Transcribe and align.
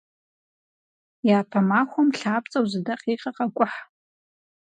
Япэ 1.37 1.59
махуэм 1.67 2.09
лъапцӀэу 2.19 2.65
зы 2.71 2.79
дакъикъэ 2.85 3.31
къэкӀухь. 3.35 3.79